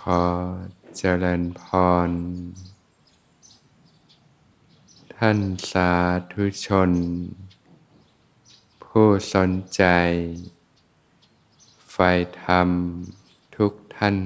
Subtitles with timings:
[0.00, 0.24] ขอ
[0.96, 1.62] เจริญพ
[2.08, 2.10] ร
[5.16, 5.38] ท่าน
[5.70, 5.92] สา
[6.32, 6.90] ธุชน
[8.84, 9.84] ผู้สนใจ
[11.92, 11.96] ไฟ
[12.42, 12.68] ธรรม
[13.56, 14.16] ทุกท่าน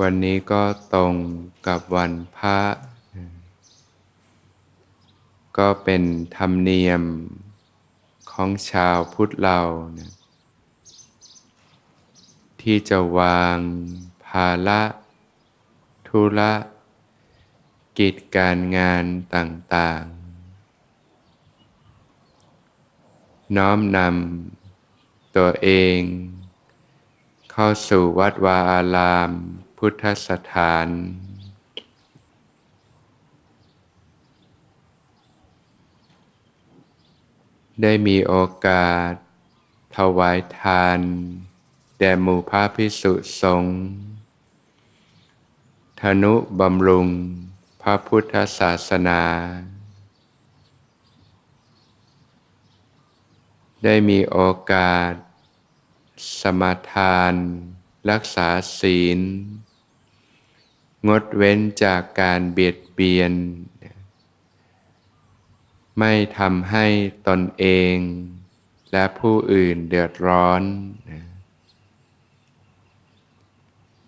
[0.00, 0.62] วันนี้ก็
[0.94, 1.14] ตรง
[1.66, 2.60] กับวันพระ
[5.58, 6.02] ก็เป็น
[6.36, 7.02] ธรรมเนียม
[8.42, 9.60] ของชาวพุทธเรา
[9.98, 10.12] นะ
[12.62, 13.58] ที่จะวาง
[14.26, 14.82] ภาระ
[16.08, 16.52] ธุระ
[17.98, 20.02] กิจการงานต่าง
[22.60, 26.00] ๆ น้อมนำตัวเอง
[27.52, 29.30] เข้าสู่วัดวาอาราม
[29.78, 30.88] พุทธสถาน
[37.82, 38.34] ได้มีโอ
[38.66, 39.12] กาส
[39.96, 40.98] ถวายทาน
[41.98, 43.78] แด่หมู่พระพิสุสงฆ์
[46.00, 47.08] ธนุบำรุง
[47.82, 49.22] พระพุทธศาสนา
[53.84, 54.38] ได้มีโอ
[54.72, 55.12] กาส
[56.40, 57.32] สมาทาน
[58.10, 59.20] รักษาศีล
[61.08, 63.32] งดเว้นจากการเบียดเบียน
[66.00, 66.86] ไม่ทำให้
[67.28, 67.96] ตนเอง
[68.92, 70.62] และผู้อื่นเดือดร้อน
[71.10, 71.22] นะ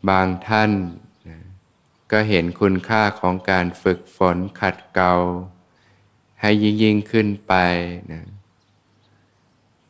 [0.09, 0.71] บางท่าน
[1.29, 1.39] นะ
[2.13, 5.15] ก็เห็นคุณค่าของการฝึกฝนขัดเกลา
[6.41, 7.55] ให้ยิ่งยิ่งขึ้นไป
[8.13, 8.23] นะ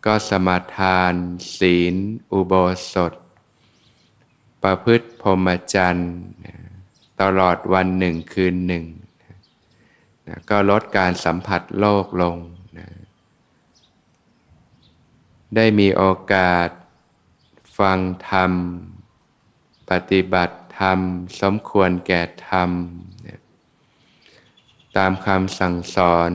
[0.05, 1.14] ก็สมาทาน
[1.59, 1.94] ศีล
[2.33, 2.53] อุโบ
[2.92, 3.12] สถ
[4.62, 6.14] ประพฤติพรหมจรรย์
[7.20, 8.84] ตลอดวันหนึ่งคืนหนึ่ง
[10.27, 12.37] นะก็ลดการสัมผัสโลกลง
[12.78, 12.89] นะ
[15.56, 16.69] ได้มีโอกาส
[17.78, 17.98] ฟัง
[18.31, 18.53] ธรรม
[19.91, 20.98] ปฏิบัติธรรม
[21.41, 22.71] สมควรแก่ธรรม
[23.27, 23.41] นะ
[24.97, 26.31] ตามคำสั่งสอน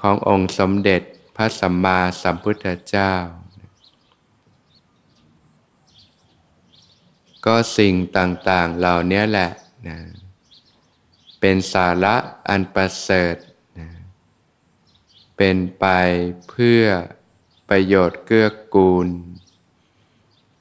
[0.00, 1.02] ขององค์สมเด็จ
[1.36, 3.12] พระสัมมาสัมพุทธเจ้า
[7.46, 9.50] ก็สิ่งต่างๆเหล่านี้แหละ
[9.88, 9.96] นะ
[11.44, 12.16] เป็นสาระ
[12.48, 13.36] อันประเสริฐ
[13.78, 13.88] นะ
[15.36, 15.86] เป็นไป
[16.48, 16.84] เพื่อ
[17.68, 19.08] ประโยชน์เกื้อกูล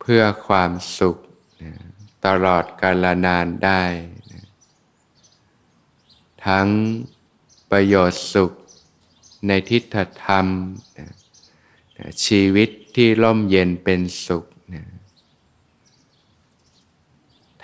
[0.02, 1.18] เพื่อความสุข
[1.64, 1.74] นะ
[2.26, 3.84] ตลอดกาลนานได้
[4.32, 4.44] นะ
[6.48, 6.68] ทั้ง
[7.72, 8.52] ประโยชน์สุข
[9.48, 10.46] ในทิฏฐธรรม
[10.98, 11.08] นะ
[12.26, 14.84] ชีวิตที่ร่มเย็นเป็นสุขนะ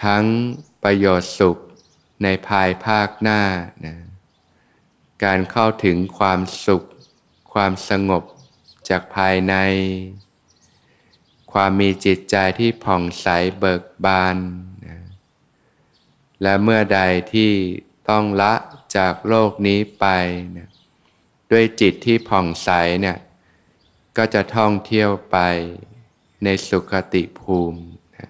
[0.04, 0.26] ทั้ง
[0.84, 1.58] ประโยชน์สุข
[2.24, 3.42] ในภายภาคหน้า
[3.86, 3.96] นะ
[5.24, 6.84] การเข้าถึงความสุข
[7.54, 8.24] ความสงบ
[8.90, 9.56] จากภายใน
[11.52, 13.28] ความมีจิตใจที่ผ่องใส
[13.60, 14.38] เบิกบาน
[14.86, 14.98] นะ
[16.42, 17.00] และเมื่อใด
[17.34, 17.52] ที่
[18.10, 18.54] ต้องละ
[18.98, 20.06] จากโลกนี้ไป
[20.58, 20.70] นะ
[21.52, 22.70] ด้วยจิตที่ผ่องใส
[23.02, 23.18] เนี่ย
[24.18, 25.38] ก็จะท่องเที่ยวไป
[26.44, 27.82] ในสุขติภูมิ
[28.16, 28.30] นะ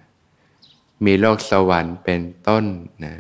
[1.06, 2.66] มีโลกสวรรค์เป็นต้น
[3.06, 3.16] นะ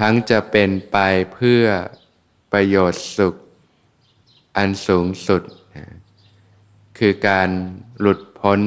[0.00, 0.96] ทั้งจะเป็นไป
[1.34, 1.64] เพื่อ
[2.52, 3.34] ประโยชน์สุข
[4.56, 5.42] อันสูงสุด
[6.98, 7.50] คือการ
[7.98, 8.60] หลุดพ้น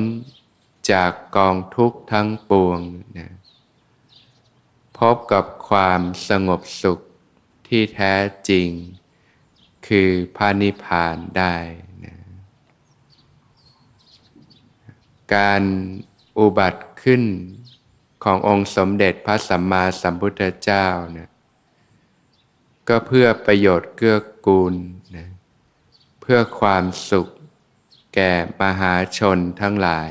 [0.91, 2.79] จากกองทุกข์ทั้งปวง
[3.17, 3.31] นะ
[4.97, 6.99] พบกับความสงบสุข
[7.67, 8.13] ที่แท้
[8.49, 8.69] จริง
[9.87, 11.55] คือพานิพานได้
[12.05, 12.15] นะ
[15.35, 15.63] การ
[16.37, 17.23] อุบัติขึ้น
[18.23, 21.29] ขององค์สมเด็จพระสัมมาสัมพุทธเจ้านะ
[22.87, 24.75] ก็เพื่อประโยชน์เกื้อกูล
[25.15, 25.27] นะ
[26.21, 27.27] เพื่อความสุข
[28.13, 30.09] แก่มหาชนทั้งหลาย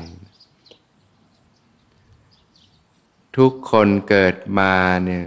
[3.37, 4.73] ทุกคนเกิดมา
[5.05, 5.25] เนี่ย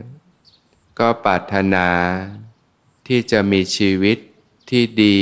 [0.98, 1.88] ก็ปรารถนา
[3.06, 4.18] ที่จะมีชีวิต
[4.70, 5.20] ที่ดี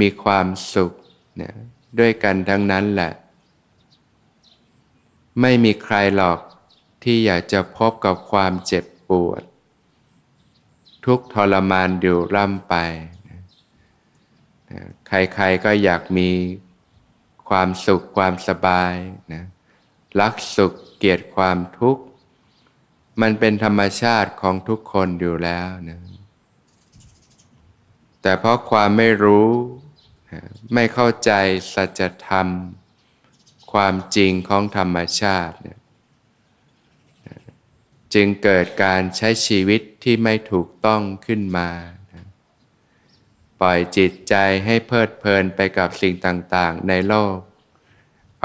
[0.00, 0.92] มีความสุข
[1.40, 1.52] นะ
[1.98, 3.12] ด้วยกันทั้งนั้นแหละ
[5.40, 6.38] ไม่มีใครหรอก
[7.02, 9.42] ที่อยากจะพบกับความเจ็บปวด
[11.04, 12.74] ทุกทรมานอยู่ร่ำไป
[15.06, 16.30] ใครๆก็อยากมี
[17.48, 18.94] ความสุขความสบาย
[19.32, 19.44] นะ
[20.20, 22.02] รักสุขเกลียดความทุกข์
[23.20, 26.00] มันเป็นธรรมชาติของทุกคนอยู่แล้วนะ
[28.22, 29.48] แต่เพราะความไม่รู้
[30.74, 31.30] ไม่เข้าใจ
[31.74, 32.46] สัจธรรม
[33.72, 35.56] ความจริงของธรรมชาติ
[38.14, 41.70] จึงเกิดการใช้ชีวิตที่ไม่ถูกต้องขึ้นมา
[43.60, 44.34] ปปล่อยจิตใจ
[44.64, 47.36] ให้เพลิดเพลินไปกับสิ่งต่างๆ ในโลก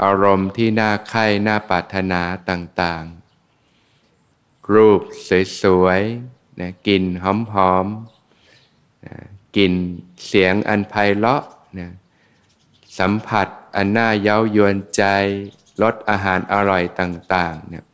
[0.02, 5.00] อารมณ์ที่น่าใคร่น่าปรารถนาต่างๆ รูป
[5.62, 7.26] สวยๆนะกลิ่นห
[7.72, 9.14] อมๆนะ
[9.56, 9.74] กลิ่น
[10.26, 11.44] เสียงอันไพเราะ
[11.78, 11.90] นะ
[12.98, 13.48] สัมผัส
[13.78, 15.02] อันน่าเย้ายวนใจ
[15.82, 17.84] รสอาหารอร่อยต่างๆเนี่ย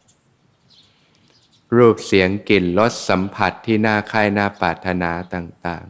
[1.77, 5.85] รูปเสียงกลิ่นรสสัมผัสที่น่าใคร่น่าปรารถนาต่าง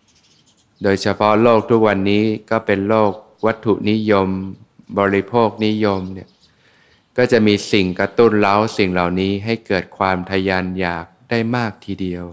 [0.00, 3.12] ๆ โดยเฉพาะโลกทุกวันนี้ก็เป็นโลก
[3.46, 4.28] วัตถุนิยม
[4.98, 6.28] บริโภคนิยมเนี่ย
[7.16, 12.24] ก็จะมีสิ่งกระตุ้นเล้าสิ่งเหล่านี้ให้เกิดความทยานอยากได้มากทีเดียว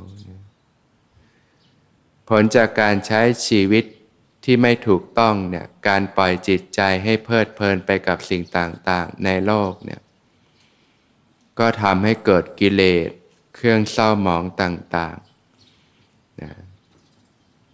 [2.27, 3.85] ผลจากการใช้ชีวิต
[4.47, 10.01] ที่ไม่ถูกต้องเนี่ยการปล่อยจิตใจให้เพลิดเพลินไปกับสิ่งต่างๆ ในโลกเนี่ย
[11.59, 13.09] ก็ทำให้เกิดกิเลส
[13.55, 16.51] เครื่องเศร้าหมองต่างๆนะ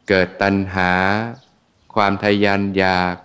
[0.09, 0.91] เกิดตัณหา
[1.95, 3.15] ความทยานอยาก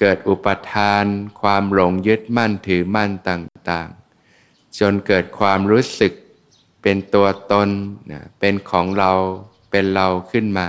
[0.00, 1.04] เกิดอุปทาน
[1.40, 6.12] ความหลงยึดมั่นถือมั่นต่างๆ จนเกิดความรู้สึก
[6.82, 7.68] เป็นตัวตน
[8.12, 9.12] นะเป็นของเรา
[9.70, 10.68] เป็นเราขึ้นมา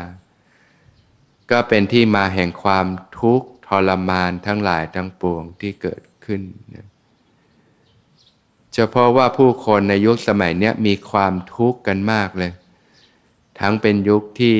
[1.52, 2.88] ก็เป็นที่มาแห่งความ
[3.20, 6.42] ทุกข์ทรมานทั้งหลายทั้งปวงที่เกิดขึ้น
[6.76, 6.88] นะ
[8.74, 12.52] เฉพาะว่าผู้คนในยุคสมัยนี้มีความทุกข์กันมากเลย
[13.60, 14.58] ทั้งเป็นยุคที่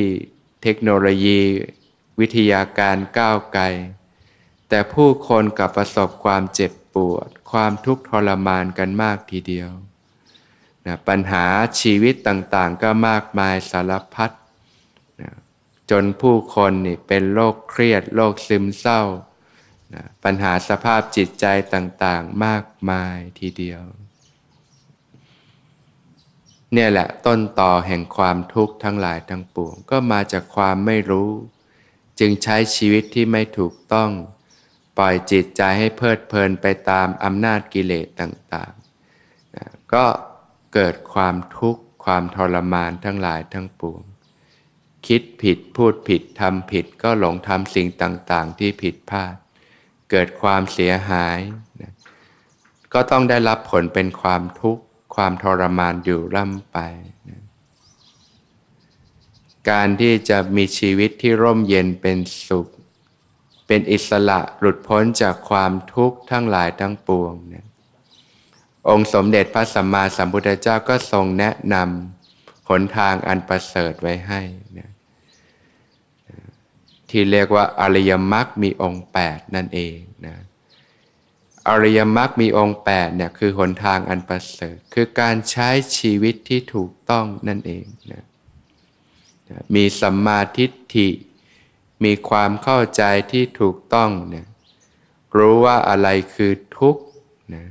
[0.64, 1.40] เทคโนโลยี
[2.20, 3.64] วิทยาการก้าวไกล
[4.70, 9.70] แต่ผู้คนกับประสบความเจ็บปวด ความทุกข์ทรมานกันมากทีเดียว
[10.86, 11.46] นะปัญหา
[11.82, 14.32] ชีวิตต่างๆ ก็มากมายสารพัด
[15.92, 19.02] จนผู้คนนี่เป็นโรคเครียดโรคซึมเศร้า
[20.24, 23.84] ปัญหาสภาพจิตใจต่างๆมากมายทีเดียว
[26.74, 31.32] เนี่ยแหละต้นต่อแห่งความทุกข์ทั้งหลายทั้งปวง ก็มาจากความไม่รู้
[32.20, 34.12] จึงใช้ชีวิตที่ไม่ถูกต้อง
[34.98, 40.06] ปล่อยจิตใจให้เพลิดเพลินไปตามอำนาจกิเลสต่างๆ ก็
[40.74, 44.02] เกิดความทุกข์ความทรมานทั้งหลายทั้งปวง
[45.08, 49.36] คิดผิดพูดผิดทำผิดก็หลงทำสิ่งต่างๆ ที่ผิดพลาด
[50.12, 51.40] เกิดความเสียหาย
[51.82, 51.94] นะ
[52.94, 54.84] ก็ต้องได้รับผลเป็นความทุกข์
[55.16, 56.78] ความทรมานอยู่ร่ำไป
[57.30, 57.42] นะ
[59.70, 62.18] การที่จะมีชีวิตที่ร่มเย็นเป็น
[62.48, 62.68] สุข
[63.68, 67.66] เป็นอิสระหลุดพ้นจากความทุกข์ทั้งหลายทั้งปวงนี่ย
[68.90, 74.42] องค์สมเด็จพระสัมมาสัมพุทธเจ้าก็ทรงแนะนำหนทางอันประเสริฐไว้ให้
[74.78, 74.90] นะ
[77.10, 80.36] ที่เรียกว่าอริยมรรคมีองค์8นั่นเองนะ
[81.70, 88.24] อริยมรรคมีองค์8เนี่ยคือหนทางอันประเสริฐคือการใช้ชีวิตที่ถูกต้องนั่นเองนะ
[89.76, 91.10] มีสัมมาทิฏฐิ
[92.04, 94.48] มีความเข้าใจที่ถูกต้องเนี่ย
[95.38, 97.04] รู้ว่าอะไรคือทุกข์
[97.56, 97.66] นะ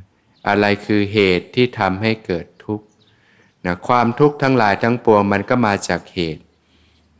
[0.48, 2.86] อะไรคือเหตุที่ทำให้เกิดทุกข์
[3.66, 6.44] นะความทุกข์ทั้งหลายทั้งปวงมันก็มาจากเหตุ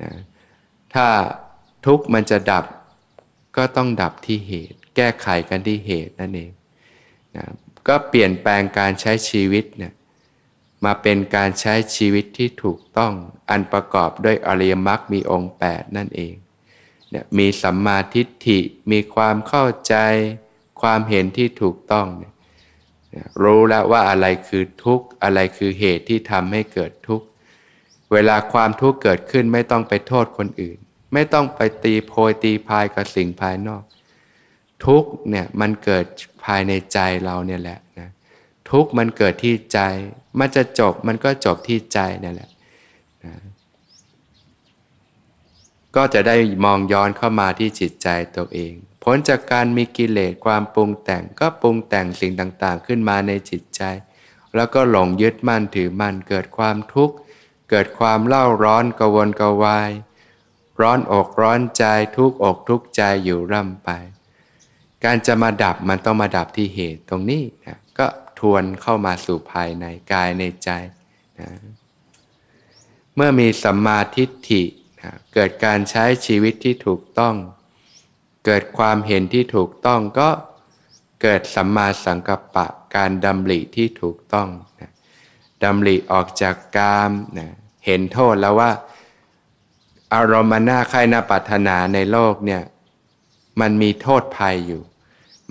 [0.02, 0.12] นะ
[0.94, 1.06] ถ้า
[1.86, 2.64] ทุกข์มันจะดับ
[3.56, 6.52] ก็ต้องดับที่เหตุ แก้ไขกันที่เหตุนั่นเอง
[7.36, 7.44] นะ
[7.88, 9.92] ก็เปลี่ยนแปลงการใช้ชีวิตเนี่ย
[10.84, 13.12] มาเป็นการใช้ชีวิตที่ถูกต้อง
[13.50, 16.34] อันประกอบด้วยอริยมรรคมีองค์ 8 นั่นเอง
[17.10, 18.58] เนี่ยมีสัมมาทิฏฐิ
[18.90, 19.94] มีความเข้าใจ
[20.80, 22.32] ความเห็นที่ถูกต้องเนี่ย
[23.42, 27.26] รู้แล้วว่าอะไรคือทุกข์อะไรคือเหตุที่ทำให้เกิดทุกข์
[28.12, 30.78] เวลาความทุกข์เกิดขึ้นไม่ต้องไปโทษคนอื่น
[31.14, 33.82] ไม่ต้องไปตีโพยตีพายกับสิ่งภายนอก
[34.84, 36.04] ทุกเนี่ยมันเกิด
[36.44, 38.08] ภายในใจเราเนี่ยแหละนะ
[38.70, 39.80] ทุกมันเกิดที่ใจ
[40.38, 42.50] มันจะจบมันก็จบที่ใจนั่นแหละ
[43.24, 43.34] นะ
[45.96, 48.72] ก็จะได้มองย้อนเข้ามาที่จิตใจตัวเอง
[49.04, 53.82] ผลจากการมีกิเลสความปรุงแต่งก็ปรุงแต่งสิ่งต่างๆ ขึ้นมาในจิตใจ
[54.56, 57.14] แล้วก็หลงยึดมั่นถือมั่นเกิดความทุกข์
[57.70, 59.90] เกิดความเล่าร้อนกวนกวาย
[60.80, 61.84] ร้อนอกร้อนใจ
[62.16, 63.90] ทุกอกทุกใจอยู่ร่ำไป
[65.04, 68.06] การจะมาดับมันต้องมาดับที่เหตุตรงนี้นะก็
[68.38, 70.70] ทวนเข้ามาสู่ภายในกายในใจ
[71.40, 71.48] นะ
[73.14, 74.62] เมื่อมีสัมมาทิฏฐิ
[75.00, 77.34] นะเกิดการใช้ชีวิตที่ถูกต้อง
[78.46, 80.30] เกิดความเห็นที่ถูกต้องก็
[81.22, 82.66] เกิดสัมมาสังกัปปะ
[82.96, 84.48] การดำริที่ถูกต้อง
[84.80, 84.90] นะ
[85.64, 87.48] ดำริออกจากกามนะ
[87.86, 88.70] เห็นโทษแล้วว่า
[90.14, 92.62] อารมณ์หน้าใครน้าปัถนาในโลกเนี่ย
[93.60, 94.82] มันมีโทษภัยอยู่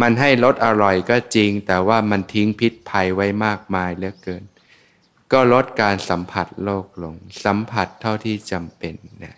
[0.02, 4.44] มันให้รสอร่อยก็จริง แต่ว่ามันทิ้งพิษภัยไว้มากมายเหลือเกิน
[5.32, 7.16] ก็ลดการสัมผัสโลกลง
[7.46, 9.36] สัมผัสเท่าที่จำเป็นนะ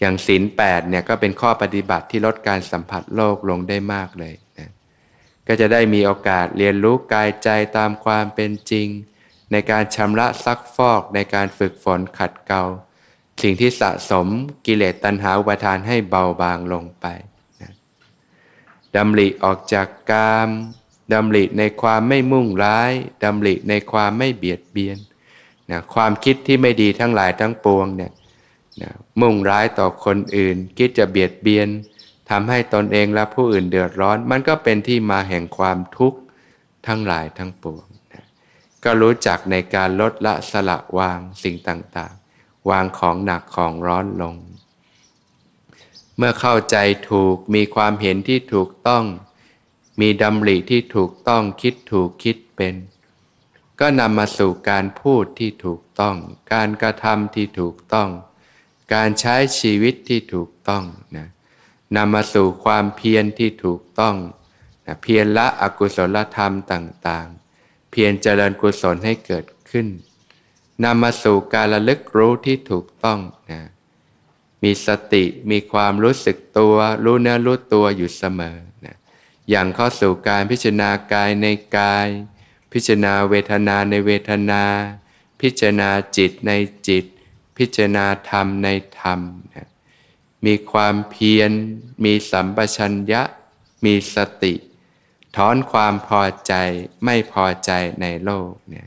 [0.00, 4.70] อย่างศีลแปดเนี่ยก็เป็นข้อปฏิบัติที่ลดการสัมผัสโลกลงได้มากเลยนะ
[5.46, 8.88] ก็จะได้มีโอกาสเรียนรู้กายใจตามความเป็นจริง
[9.52, 12.64] ในการชำระซักฟอกในการฝึกฝนขัดเกลา
[13.42, 14.26] สิ่งที่สะสม
[14.66, 17.06] กิเลสตัณหาอุปทานให้เบาบางลงไป
[17.62, 17.72] นะ
[18.96, 20.48] ดำริออกจากกาม
[21.12, 22.92] ดำริในความไม่มุ่งร้าย
[23.24, 24.98] ดำริในความไม่เบียดเบียน
[25.70, 28.12] นะความคิดที่ไม่ดีทั้งหลายทั้งปวงเนี่ย
[28.82, 31.68] นะมุ่งร้ายต่อคนอื่น คิดจะเบียดเบียน
[32.30, 36.18] ทำให้ตนเองและผู้อื่นเดือดร้อน มันก็เป็นที่มาแห่งความทุกข์
[36.86, 38.24] ทั้งหลายทั้งปวงนะ
[38.84, 42.25] ก็รู้จักในการลดละสละวางสิ่งต่างๆ
[42.70, 44.36] วางของหนักของร้อนลง
[46.16, 46.76] เมื่อเข้าใจ
[47.10, 49.04] ถูกมีความเห็นที่ถูกต้อง
[50.00, 52.74] มีดำริที่ถูกต้องคิดถูกคิดเป็น
[53.80, 56.16] ก็นำมาสู่การพูดที่ถูกต้อง
[56.52, 58.10] การกระทำที่ถูกต้อง
[58.94, 60.84] การใช้ชีวิตที่ถูกต้อง
[61.16, 61.28] นะ
[61.96, 64.16] นำมาสู่ความเพียรที่ถูกต้อง
[64.86, 67.26] นะเพียรละอกุศลธรรมต่าง
[67.58, 69.86] ๆ เพียรเจริญกุศลให้เกิดขึ้น
[70.84, 73.20] นำมาสู่การระลึกรู้ที่ถูกต้อง
[73.52, 73.62] นะ
[74.62, 78.96] มีสติมีความรู้สึกตัว รู้เนื้อรู้ตัวอยู่เสมอนะ
[79.50, 82.08] อย่างเข้าสู่การพิจารณากายในกาย
[82.72, 84.64] พิจารณาเวทนาในเวทนา
[85.40, 86.52] พิจารณาจิตใน
[86.88, 87.04] จิต
[87.56, 88.68] พิจารณาธรรมใน
[89.00, 89.20] ธรรม
[89.54, 89.68] นะ
[90.46, 91.50] มีความเพียร
[92.04, 93.22] มีสัมปชัญญะ
[93.84, 94.54] มีสติ
[95.36, 96.54] ถอนความพอใจ
[97.04, 97.70] ไม่พอใจ
[98.02, 98.86] ในโลกเนี่ย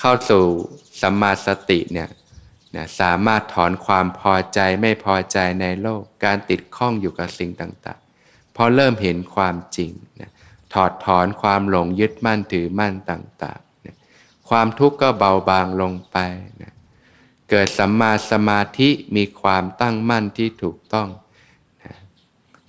[0.00, 0.44] เข้าสู่
[1.00, 2.10] สัมมาสติเนี่ย
[2.76, 9.90] นะสามารถถอนความพอใจไม่พอใจในโลก การติดข้องอยู่กับสิ่งต่างๆ พอเริ่มเห็นความจริง
[10.20, 10.30] นะ
[10.74, 13.96] ถอดถอนความหลงยึดมั่นถือมั่นต่างๆนะ
[14.48, 16.16] ความทุกข์ก็เบาบางลงไป
[16.62, 16.72] นะ
[17.50, 21.08] เกิดสัมมาสมาธิมีความตั้งมั่นที่ถูกต้อง
[21.82, 21.94] นะ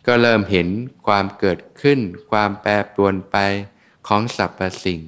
[0.06, 0.68] ก็เริ่มเห็น
[1.08, 2.00] ความเกิดขึ้น
[2.32, 3.38] ความแปรปรวนไป
[4.08, 5.00] ของสรรพสิ่ง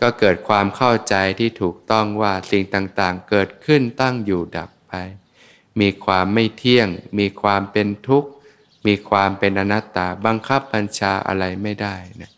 [0.00, 4.92] ก็เกิดความเข้าใจที่ถูกต้องว่าสิ่งต่างๆ เกิดขึ้นตั้งอยู่ดับไป
[5.80, 6.88] มีความไม่เที่ยง
[7.18, 8.30] มีความเป็นทุกข์
[8.86, 12.30] มีความเป็นอนัตตาบังคับบัญชาอะไรไม่ได้นะ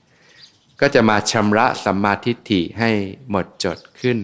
[0.81, 2.91] ก็จะมาชำระสัมมาทิฏฐิให้
[3.31, 4.19] หมดจดขึ้น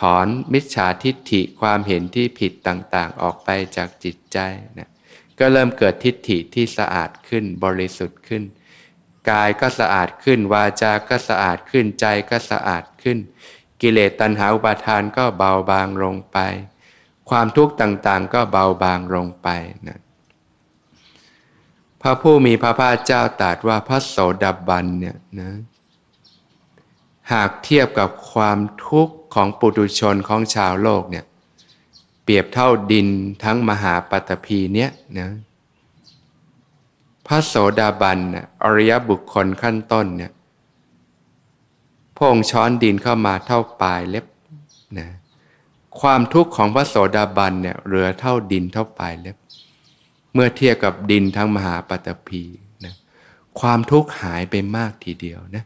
[0.00, 4.38] ถอนมิจฉาทิฏฐิความเห็นที่ผิดต่างๆ ออกไปจากจิตใจ
[4.78, 4.88] นะ
[5.38, 8.42] ก็เริ่มเกิดทิฏฐิที่สะอาดขึ้นบริสุทธิ์ขึ้น
[9.30, 13.18] กายก็สะอาดขึ้น วาจาก็สะอาดขึ้นใจก็สะอาดขึ้น
[13.80, 16.38] กิเลสตัณหาอุปาทานก็เบาบางลงไป
[17.30, 19.48] ความทุกข์ต่างๆ ก็เบาบางลงไป
[19.88, 19.98] นะ
[22.02, 25.50] พระผู้มีพระภาคเจ้าตรัสว่าพระโสดาบันเนี่ยนะ
[27.32, 31.24] หากเทียบกับความทุกข์ของปุถุชนของชาวโลกเนี่ย
[32.24, 33.08] เปรียบเท่าดิน
[33.44, 35.30] ทั้งมหาปฐพีเนี่ยนะ
[37.28, 40.32] พระโสดาบันน่อริยบุคคลขั้นต้นเนี่ย
[42.16, 44.26] พงช้อนดินเข้ามาเท่าปลายเล็บ
[44.98, 45.08] นะ
[46.00, 49.36] ความทุกข์ของพระโสดาบันเนี่ยเหลือเท่าดินเท่าปลายเล็บ
[50.32, 52.42] เมื่อเทียบกับดินทั้งมหาปฐพี
[52.84, 52.94] นะ
[53.60, 55.64] ความทุกข์หายไปมากทีเดียวนะ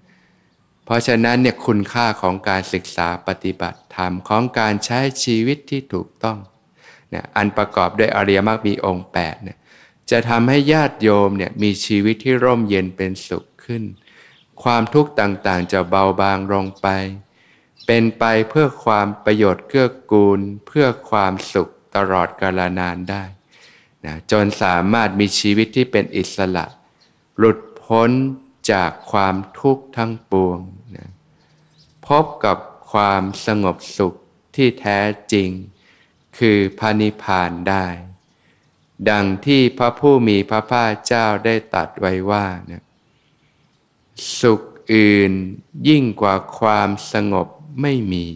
[0.84, 6.38] เพราะฉะนั้นเนี่ยคุณค่าของการศึกษาปฏิบัติธรรมของการใช้ชีวิตที่ถูกต้อง
[7.14, 9.58] นะอันประกอบด้วยอริยมรรคมีองค์8เนี่ย
[10.12, 13.82] จะทำให้ญาติโยมเนี่ยมีชีวิตที่ร่มเย็นเป็นสุขขึ้น
[14.62, 16.86] ความทุกข์ต่างๆจะเบาบางลงไป
[17.86, 23.24] เป็นไปเพื่อความประโยชน์เกื้อกูล เพื่อความสุขตลอดกาลนานได้
[24.04, 26.66] นะจนสามารถมีชีวิตที่เป็นอิสระ
[27.38, 28.10] หลุดพ้น
[28.72, 30.58] จากความทุกข์ทั้งปวง
[30.96, 31.10] นะ
[32.06, 32.58] พบกับ
[32.92, 34.14] ความสงบสุข
[34.56, 34.98] ที่แท้
[35.32, 35.48] จริง
[36.38, 37.86] คือพานิพานได้
[39.10, 42.82] ดังที่พระผู้มีพระภาคเจ้าได้ตัดไว้ว่าเนี่ย
[44.40, 44.60] สุข
[44.94, 45.32] อื่น
[45.88, 47.48] ยิ่งกว่าความสงบ
[47.80, 48.26] ไม่มี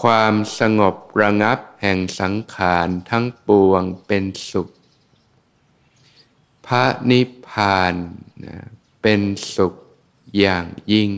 [0.00, 4.68] ความสงบระงับแห่งสังขารทั้งปวงเป็นสุข
[6.66, 7.94] พระนิพพาน
[8.44, 8.56] นะ
[9.02, 9.20] เป็น
[9.54, 9.74] สุข
[10.38, 11.10] อย่างยิ่ง